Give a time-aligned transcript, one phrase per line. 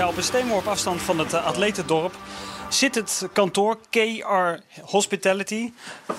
[0.00, 2.14] Ja, op een steenworp afstand van het uh, atletendorp
[2.74, 5.72] zit het kantoor KR Hospitality.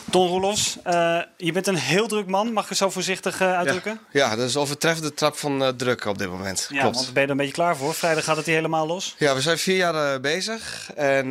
[0.05, 3.99] Don Roelofs, uh, je bent een heel druk man, mag ik zo voorzichtig uh, uitdrukken?
[4.11, 6.67] Ja, ja, dat is overtreffende trap van uh, druk op dit moment.
[6.69, 6.95] Ja, Klopt.
[6.95, 7.93] want ben je er een beetje klaar voor?
[7.93, 9.15] Vrijdag gaat het hier helemaal los?
[9.17, 11.27] Ja, we zijn vier jaar bezig en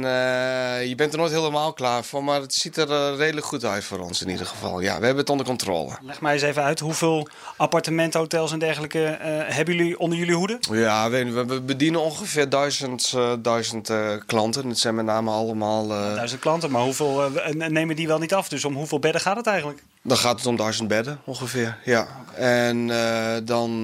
[0.89, 3.99] je bent er nooit helemaal klaar voor, maar het ziet er redelijk goed uit voor
[3.99, 4.81] ons in ieder geval.
[4.81, 5.93] Ja, we hebben het onder controle.
[6.03, 10.59] Leg mij eens even uit, hoeveel appartementen, hotels en dergelijke hebben jullie onder jullie hoede?
[10.71, 13.91] Ja, we, we bedienen ongeveer duizend, duizend
[14.27, 14.69] klanten.
[14.69, 15.91] Het zijn met allemaal...
[15.91, 16.15] Uh...
[16.15, 18.49] Duizend klanten, maar hoeveel uh, nemen die wel niet af?
[18.49, 19.83] Dus om hoeveel bedden gaat het eigenlijk?
[20.03, 22.09] Dan gaat het om duizend bedden ongeveer, ja.
[22.35, 23.83] En uh, dan,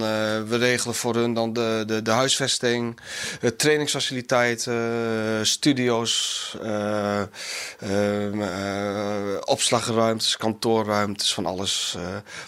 [0.49, 3.01] we regelen voor hun dan de, de, de huisvesting,
[3.57, 6.57] trainingsfaciliteiten, studio's,
[9.45, 11.97] opslagruimtes, kantoorruimtes, van alles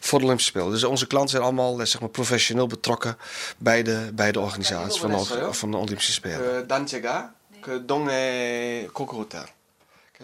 [0.00, 0.70] voor de Olympische Spelen.
[0.70, 3.16] Dus onze klanten zijn allemaal zeg maar, professioneel betrokken
[3.58, 6.66] bij de, bij de organisatie van de, van de Olympische Spelen.
[7.61, 9.45] 그 동네 kookhotel.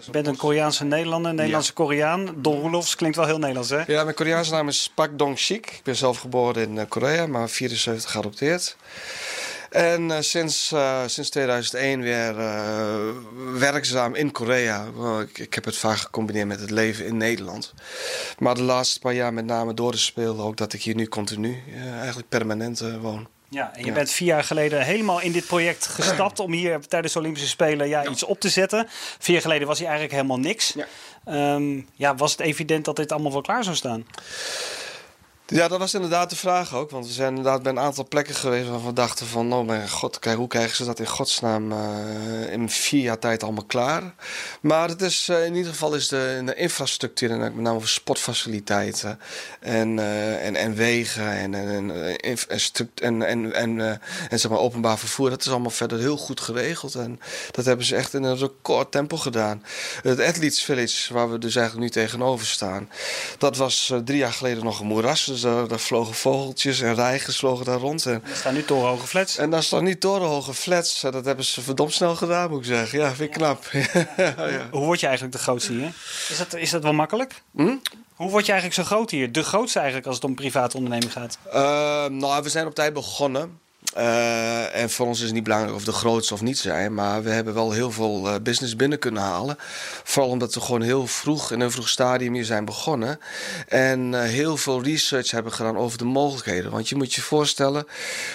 [0.06, 1.84] Je bent een Koreaanse Nederlander, een Nederlandse ja.
[1.84, 2.34] Koreaan.
[2.38, 3.84] Don Roelofs klinkt wel heel Nederlands, hè?
[3.88, 5.66] Ja, mijn Koreaanse naam is Pak Dong Sik.
[5.66, 8.76] Ik ben zelf geboren in uh, Korea, maar 74 geadopteerd.
[9.70, 12.36] En uh, sinds, uh, sinds 2001 weer
[13.60, 14.88] werkzaam in Korea.
[15.22, 17.74] Ik, ik, heb het vaak gecombineerd met het leven in Nederland.
[18.38, 21.08] Maar de laatste paar jaar met name door de spelen ook dat ik hier nu
[21.08, 21.64] continu,
[22.00, 23.28] eigenlijk permanent woon.
[23.55, 27.13] Ja, en je bent vier jaar geleden helemaal in dit project gestapt om hier tijdens
[27.13, 28.87] de Olympische Spelen ja, iets op te zetten.
[29.19, 30.75] Vier jaar geleden was hier eigenlijk helemaal niks.
[30.75, 31.55] Ja.
[31.55, 34.07] Um, ja, was het evident dat dit allemaal wel klaar zou staan?
[35.47, 36.91] Ja, dat was inderdaad de vraag ook.
[36.91, 39.53] Want we zijn inderdaad bij een aantal plekken geweest waarvan we dachten van...
[39.53, 43.43] oh mijn god, kijk, hoe krijgen ze dat in godsnaam uh, in vier jaar tijd
[43.43, 44.15] allemaal klaar?
[44.61, 47.31] Maar het is, uh, in ieder geval is de, de infrastructuur...
[47.31, 49.19] en met name voor sportfaciliteiten
[49.61, 51.91] en, uh, en, en wegen en, en,
[53.01, 55.31] en, en, en, en, zeg maar openbaar vervoer...
[55.31, 56.95] dat is allemaal verder heel goed geregeld.
[56.95, 57.21] En
[57.51, 59.63] dat hebben ze echt in een record tempo gedaan.
[60.03, 62.91] Het Athletes Village, waar we dus eigenlijk nu tegenover staan...
[63.39, 65.33] dat was drie jaar geleden nog een moeras...
[65.35, 68.07] Dus daar, daar, vlogen vogeltjes en reigers vlogen daar rond.
[68.07, 69.37] En er staan nu torenhoge flats.
[69.37, 71.01] En daar staan nu torenhoge flats.
[71.01, 72.99] Dat hebben ze verdomd snel gedaan, moet ik zeggen.
[72.99, 73.65] Ja, vind ik knap.
[74.17, 75.93] ja, Hoe word je eigenlijk de grootste hier?
[76.29, 77.43] Is dat, is dat wel makkelijk?
[77.53, 77.77] Hm?
[78.15, 79.33] Hoe word je eigenlijk zo groot hier?
[79.33, 81.39] De grootste eigenlijk als het om private onderneming gaat?
[81.47, 81.53] Uh,
[82.07, 83.59] nou, we zijn op tijd begonnen.
[83.97, 86.95] Uh, en voor ons is het niet belangrijk of de grootste of niet zijn.
[86.95, 89.57] Maar we hebben wel heel veel uh, business binnen kunnen halen.
[90.03, 93.21] Vooral omdat we gewoon heel vroeg in een vroeg stadium hier zijn begonnen.
[93.69, 96.71] En uh, heel veel research hebben gedaan over de mogelijkheden.
[96.71, 97.87] Want je moet je voorstellen,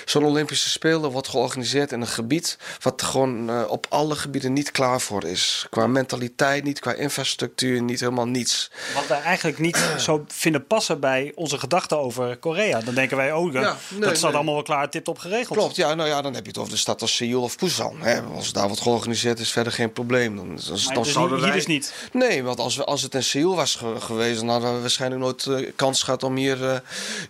[0.05, 2.57] zo'n Olympische Spelen wordt georganiseerd in een gebied.
[2.81, 5.67] wat gewoon op alle gebieden niet klaar voor is.
[5.69, 8.71] Qua mentaliteit niet, qua infrastructuur niet, helemaal niets.
[8.95, 12.79] Wat wij eigenlijk niet zo vinden passen bij onze gedachten over Korea.
[12.81, 14.35] Dan denken wij, oh, ja, nee, dat staat nee.
[14.35, 15.48] allemaal wel klaar, tip op geregeld.
[15.55, 18.01] Klopt, ja, nou ja, dan heb je het over de stad als Seoul of Busan.
[18.01, 18.21] Hè.
[18.21, 20.35] Als daar wordt georganiseerd is verder geen probleem.
[20.35, 21.93] Dan, dan, dan dus zouden hier dus niet?
[22.11, 24.39] Nee, want als, we, als het in Seoul was ge geweest...
[24.39, 26.75] dan hadden we waarschijnlijk nooit uh, kans gehad om hier uh,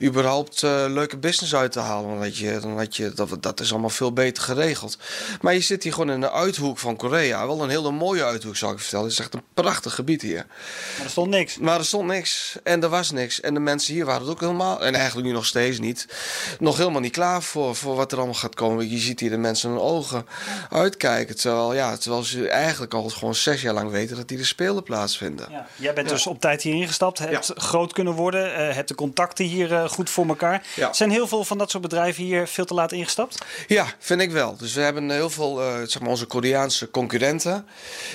[0.02, 2.09] überhaupt uh, leuke business uit te halen.
[2.09, 4.97] Dan had je, dan had je, dat, dat is allemaal veel beter geregeld.
[5.41, 7.47] Maar je zit hier gewoon in de uithoek van Korea.
[7.47, 9.06] Wel een hele mooie uithoek, zou ik vertellen.
[9.06, 10.46] Het is echt een prachtig gebied hier.
[10.96, 11.58] Maar er stond niks?
[11.58, 12.56] Maar er stond niks.
[12.63, 13.41] En er was niks.
[13.41, 14.84] En de mensen hier waren het ook helemaal...
[14.84, 16.08] en eigenlijk nu nog steeds niet...
[16.59, 18.90] nog helemaal niet klaar voor, voor wat er allemaal gaat komen.
[18.90, 20.25] Je ziet hier de mensen hun ogen
[20.70, 21.36] uitkijken.
[21.36, 24.84] Terwijl, ja, terwijl ze eigenlijk al gewoon zes jaar lang weten dat hier de spelen
[24.84, 25.47] plaatsvinden.
[25.50, 25.68] Ja.
[25.75, 29.46] Jij bent dus op tijd hier ingestapt, hebt groot kunnen worden, uh, hebt de contacten
[29.46, 30.64] hier uh, goed voor elkaar.
[30.92, 33.46] Zijn heel veel van dat soort bedrijven hier veel te laat ingestapt?
[33.68, 34.58] Ja, vind ik wel.
[34.58, 37.66] Dus we hebben heel veel, uh, zeg maar onze Koreaanse concurrenten.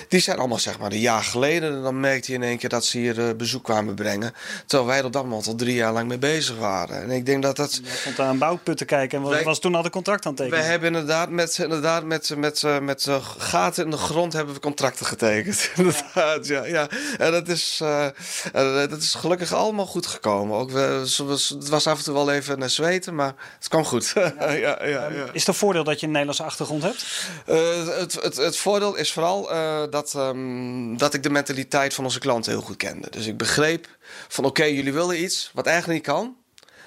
[0.08, 1.74] Die zijn allemaal zeg maar een jaar geleden.
[1.74, 4.34] En dan merkte je in één keer dat ze hier bezoek kwamen brengen.
[4.66, 7.02] Terwijl wij er dat moment al drie jaar lang mee bezig waren.
[7.02, 7.80] En ik denk dat dat...
[7.82, 10.40] Je stond aan een bouwput te kijken en was, was toen al contract aan het
[10.40, 10.64] tekenen.
[10.64, 13.08] We hebben inderdaad met, inderdaad met, met, met, met
[13.38, 15.70] gaten in de grond hebben we contracten getekend.
[15.76, 16.64] inderdaad, ja.
[16.64, 16.88] ja.
[17.18, 18.06] En dat is, uh,
[18.88, 20.58] dat is gelukkig allemaal goed gekomen.
[20.58, 21.06] Ook we,
[21.48, 24.12] het was af en toe wel even naar zweten, maar het kwam goed.
[24.14, 24.54] ja.
[24.54, 27.06] ja, ja, Is het voordeel dat je een Nederlandse achtergrond hebt?
[27.48, 29.48] Uh, het, het, het voordeel is vooral
[29.90, 33.10] dat, um, dat ik de mentaliteit van onze klanten heel goed kende.
[33.10, 33.88] Dus ik begreep
[34.28, 36.36] van oké, okay, jullie willen iets wat eigenlijk niet kan.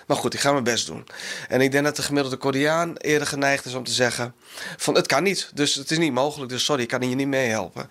[0.07, 1.05] Maar goed, ik ga mijn best doen.
[1.47, 4.33] En ik denk dat de gemiddelde Koreaan eerder geneigd is om te zeggen:
[4.77, 7.27] van het kan niet, dus het is niet mogelijk, dus sorry, ik kan je niet
[7.27, 7.89] meehelpen.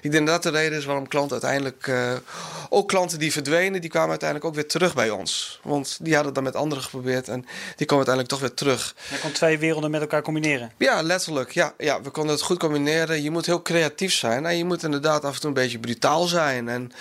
[0.00, 2.12] Ik denk dat dat de reden is waarom klanten uiteindelijk, uh,
[2.74, 5.60] ook klanten die verdwenen, die kwamen uiteindelijk ook weer terug bij ons.
[5.62, 8.94] Want die hadden dat met anderen geprobeerd en die komen uiteindelijk toch weer terug.
[9.10, 10.72] Je kon twee werelden met elkaar combineren?
[10.78, 11.50] Ja, letterlijk.
[11.50, 13.22] Ja, ja, we konden het goed combineren.
[13.22, 16.24] Je moet heel creatief zijn en je moet inderdaad af en toe een beetje brutaal
[16.26, 16.68] zijn.
[16.68, 16.92] En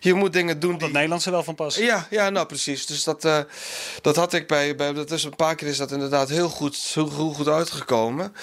[0.00, 0.70] je moet dingen doen.
[0.70, 0.80] die...
[0.80, 1.76] Dat Nederlandse wel van pas.
[1.76, 2.86] Ja, ja nou precies.
[2.86, 3.38] Dus dat, uh,
[4.00, 6.76] Dat had ik bij, bij dat is een paar keer is dat inderdaad heel goed,
[6.76, 8.34] heel, goed uitgekomen.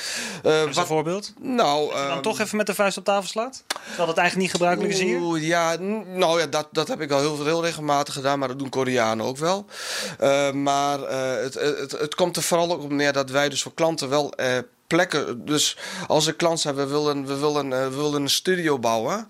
[0.45, 1.33] Uh, wat een voorbeeld?
[1.39, 3.63] Nou, dan ehm, toch even met de vuist op tafel slaat?
[3.67, 5.37] Terwijl het eigenlijk niet gebruikelijk is hier?
[5.37, 8.69] Ja, nou ja, dat, dat heb ik al heel, heel regelmatig gedaan, maar dat doen
[8.69, 9.65] Koreanen ook wel.
[10.21, 13.61] Uh, maar uh, het, het, het, komt er vooral ook op neer dat wij dus
[13.61, 14.33] voor klanten wel
[14.89, 15.45] plekken.
[15.45, 15.77] Dus
[16.07, 19.27] als een klant zegt, we willen, we willen, uh, we willen een studio bouwen.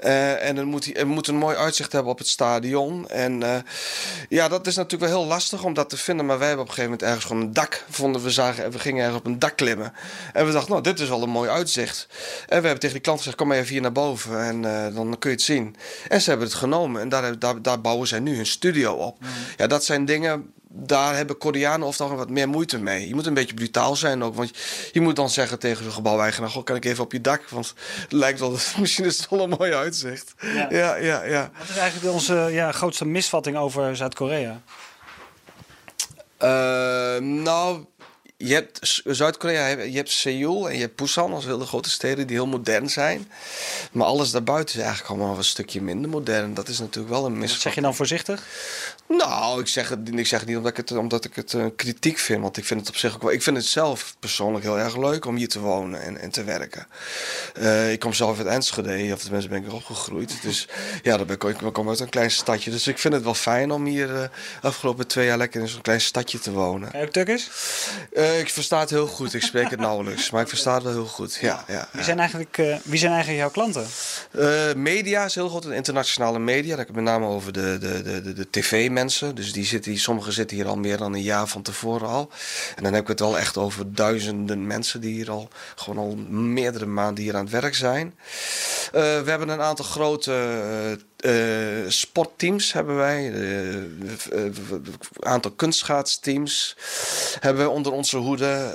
[0.00, 3.08] Uh, en dan moet, hij, moet een mooi uitzicht hebben op het stadion.
[3.08, 3.56] En uh,
[4.28, 6.26] ja, dat is natuurlijk wel heel lastig om dat te vinden.
[6.26, 8.22] Maar wij hebben op een gegeven moment ergens gewoon een dak vonden.
[8.22, 9.92] We zagen, we gingen ergens op een dak klimmen.
[10.32, 12.06] En we dachten, nou, dit is wel een mooi uitzicht.
[12.40, 14.40] En we hebben tegen die klant gezegd, kom maar even hier naar boven.
[14.44, 14.62] En
[14.94, 15.76] dan kun je het zien.
[16.08, 17.00] En ze hebben het genomen.
[17.00, 19.20] En daar, daar, daar bouwen zij nu hun studio op.
[19.20, 19.28] Mm.
[19.56, 23.08] Ja, dat zijn dingen daar hebben Koreanen of toch wat meer moeite mee.
[23.08, 24.34] Je moet een beetje brutaal zijn ook.
[24.34, 24.50] Want
[24.92, 26.50] je moet dan zeggen tegen zo'n gebouweigenaar...
[26.50, 27.48] Goh, kan ik even op je dak?
[27.48, 28.56] Want het lijkt wel...
[28.78, 30.34] Misschien is het wel een mooi uitzicht.
[30.40, 31.22] Ja, ja, ja.
[31.22, 31.50] ja.
[31.58, 34.60] Wat is eigenlijk onze ja, grootste misvatting over Zuid-Korea?
[36.42, 37.84] Uh, nou,
[38.42, 42.36] je hebt Zuid-Korea, je hebt Seoul en je hebt Busan als hele grote steden die
[42.36, 43.30] heel modern zijn.
[43.92, 46.54] Maar alles daarbuiten is eigenlijk allemaal een stukje minder modern.
[46.54, 47.40] Dat is natuurlijk wel een.
[47.40, 48.46] Wat zeg je dan voorzichtig?
[49.08, 51.66] Nou, ik zeg het, ik zeg het niet omdat ik het, omdat ik het uh,
[51.76, 52.40] kritiek vind.
[52.40, 53.32] Want ik vind het op zich ook wel.
[53.32, 56.44] Ik vind het zelf persoonlijk heel erg leuk om hier te wonen en, en te
[56.44, 56.86] werken.
[57.58, 60.38] Uh, ik kom zelf uit Enschede, of tenminste ben ik erop gegroeid.
[60.50, 60.68] Dus
[61.02, 62.70] ja, dan ben ik, ik kom uit een klein stadje.
[62.70, 64.22] Dus ik vind het wel fijn om hier uh,
[64.62, 66.90] afgelopen twee jaar lekker in zo'n klein stadje te wonen.
[66.90, 67.12] Kan je ook
[68.30, 68.48] Turkisch?
[68.48, 69.34] ik versta het heel goed.
[69.34, 71.38] Ik spreek het nauwelijks, maar ik versta het wel heel goed.
[71.40, 73.86] Ja, ja, Wie, zijn eigenlijk, wie zijn eigenlijk jouw klanten?
[74.76, 76.68] media is heel groot, internationale media.
[76.68, 79.34] Dat heb ik met name over de, de, de, de, de tv mensen.
[79.34, 82.30] Dus die zitten, sommigen zitten hier al meer dan een jaar van tevoren al.
[82.76, 86.14] En dan heb ik het wel echt over duizenden mensen die hier al gewoon al
[86.30, 88.14] meerdere maanden hier aan het werk zijn.
[88.94, 93.32] Uh, we hebben een aantal grote uh, sportteams hebben wij.
[94.30, 96.76] Een aantal kunstschaatsteams
[97.40, 98.72] hebben we onder onze hoede.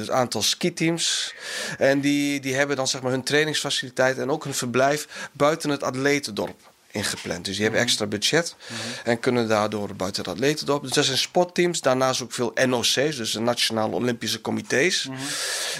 [0.00, 1.34] een aantal skiteams.
[1.78, 5.82] En die, die hebben dan zeg maar hun trainingsfaciliteit en ook hun verblijf buiten het
[5.82, 7.44] atletendorp ingepland.
[7.44, 7.88] Dus die hebben mhm.
[7.88, 9.08] extra budget mhm.
[9.08, 10.82] en kunnen daardoor buiten het atletendorp.
[10.82, 11.80] Dus dat zijn sportteams.
[11.80, 15.06] Daarnaast ook veel NOC's, dus de Nationale Olympische Comité's.
[15.06, 15.18] Mhm.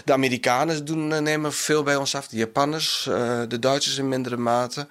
[0.05, 2.29] De Amerikanen doen, eh, nemen veel bij ons af.
[2.29, 4.87] De Japanners, uh, de Duitsers in mindere mate.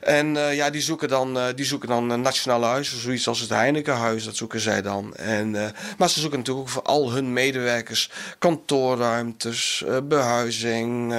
[0.00, 4.24] En uh, ja, die zoeken dan, die zoeken dan nationale huizen, zoiets als het Heinekenhuis,
[4.24, 5.14] dat zoeken zij dan.
[5.16, 5.50] En,
[5.98, 11.14] maar ze zoeken natuurlijk ook voor al hun medewerkers kantoorruimtes, behuizing,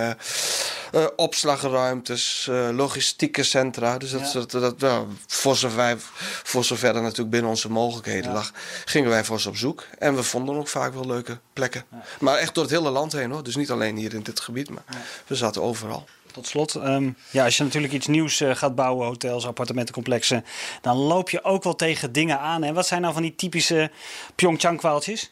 [1.15, 3.97] opslagruimtes, logistieke centra.
[3.97, 5.97] Dus dat, dat, dat, dat, voor, zover,
[6.43, 8.51] voor zover dat natuurlijk binnen onze mogelijkheden lag,
[8.85, 9.85] gingen wij voor ze op zoek.
[9.99, 11.85] En we vonden ook vaak wel leuke plekken.
[12.19, 13.43] Maar echt door het hele land heen hoor.
[13.43, 14.83] Dus niet alleen hier in dit gebied, maar
[15.27, 16.07] we zaten overal.
[16.31, 20.45] Tot slot, um, ja, als je natuurlijk iets nieuws uh, gaat bouwen, hotels, appartementencomplexen,
[20.81, 22.63] dan loop je ook wel tegen dingen aan.
[22.63, 23.91] En wat zijn nou van die typische
[24.35, 25.29] Pyeongchang-kwaaltjes?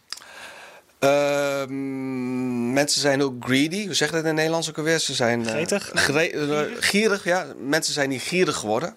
[0.99, 1.65] Uh,
[2.73, 3.85] mensen zijn ook greedy.
[3.85, 4.99] Hoe zeg je dat in het Nederlands ook alweer?
[4.99, 7.45] Ze zijn uh, gierig, ja.
[7.59, 8.95] Mensen zijn niet gierig geworden.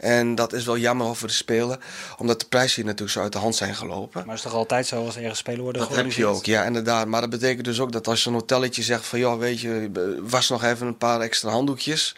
[0.00, 1.80] En dat is wel jammer over de spelen,
[2.18, 4.22] omdat de prijzen hier natuurlijk zo uit de hand zijn gelopen.
[4.26, 7.06] Maar is toch altijd zo als ergens spelen worden Dat heb je ook, ja, inderdaad.
[7.06, 9.90] Maar dat betekent dus ook dat als je een hotelletje zegt van, joh, weet je,
[10.22, 12.14] was nog even een paar extra handdoekjes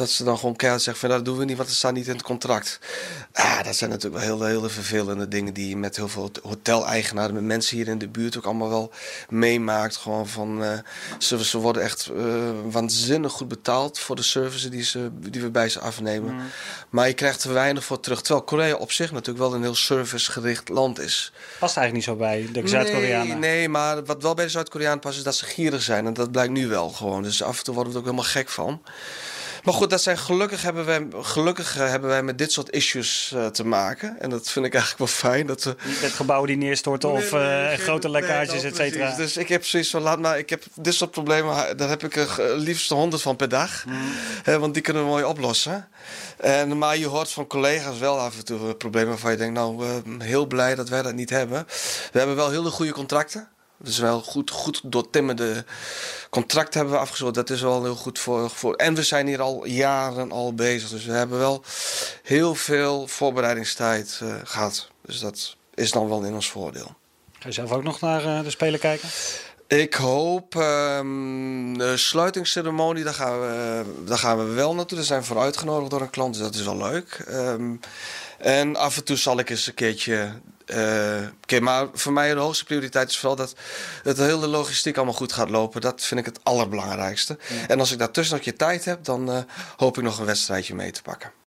[0.00, 1.92] dat ze dan gewoon keihard zeggen van nou, dat doen we niet, want het staat
[1.92, 2.78] niet in het contract.
[3.32, 7.34] Ah, dat zijn natuurlijk wel hele, hele vervelende dingen die je met heel veel hoteleigenaren,
[7.34, 8.92] met mensen hier in de buurt ook allemaal wel
[9.28, 9.96] meemaakt.
[9.96, 10.72] Gewoon van, uh,
[11.18, 15.50] ze, ze worden echt uh, waanzinnig goed betaald voor de service die, ze, die we
[15.50, 16.34] bij ze afnemen.
[16.34, 16.40] Mm.
[16.90, 18.20] Maar je krijgt er weinig voor terug.
[18.20, 21.32] Terwijl Korea op zich natuurlijk wel een heel servicegericht land is.
[21.58, 23.38] Past eigenlijk niet zo bij de Zuid-Koreanen.
[23.38, 26.06] Nee, nee, maar wat wel bij de Zuid-Koreanen past is dat ze gierig zijn.
[26.06, 27.22] En dat blijkt nu wel gewoon.
[27.22, 28.82] Dus af en toe worden we er ook helemaal gek van.
[29.64, 33.32] Maar goed, dat zijn gelukkig hebben wij, gelukkig eh, hebben wij met dit soort issues
[33.34, 34.20] uh, te maken.
[34.20, 35.46] En dat vind ik eigenlijk wel fijn.
[35.46, 35.64] Dat.
[35.64, 39.16] Niet met gebouwen die neerstorten of uh, grote lekkages, et cetera.
[39.16, 42.16] Dus ik heb zoiets van, laat maar, ik heb dit soort problemen, daar heb ik
[42.16, 43.84] er liefst honderd van per dag.
[43.84, 44.58] Mm.
[44.58, 45.88] want die kunnen we mooi oplossen.
[46.36, 49.84] En, maar je hoort van collega's wel af en toe problemen waarvan je denkt, nou,
[50.18, 51.66] heel blij dat wij dat niet hebben.
[52.12, 53.48] We hebben wel hele goede contracten.
[53.82, 55.64] Dus wel goed, goed doortimmerde
[56.30, 57.44] contract hebben we afgesloten.
[57.44, 58.74] Dat is wel heel goed voor, voor.
[58.74, 60.88] En we zijn hier al jaren al bezig.
[60.88, 61.62] Dus we hebben wel
[62.22, 64.88] heel veel voorbereidingstijd uh, gehad.
[65.02, 66.94] Dus dat is dan wel in ons voordeel.
[67.38, 69.08] Ga je zelf ook nog naar uh, de Spelen kijken?
[69.66, 74.98] Ik hoop um, de sluitingsceremonie, daar gaan, we, daar gaan we wel naartoe.
[74.98, 77.24] We zijn voor uitgenodigd door een klant, dus dat is wel leuk.
[77.28, 77.80] Um,
[78.38, 80.32] en af en toe zal ik eens een keertje
[80.70, 83.54] uh, maar voor mij de hoogste prioriteit is vooral dat
[84.02, 85.80] het hele logistiek allemaal goed gaat lopen.
[85.80, 87.38] Dat vind ik het allerbelangrijkste.
[87.68, 89.38] En als ik daartussen nog je tijd heb, dan uh,
[89.76, 91.39] hoop ik nog een wedstrijdje mee te pakken.